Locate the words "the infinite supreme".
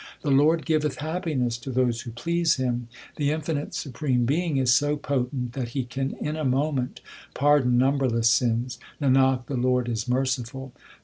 3.17-4.25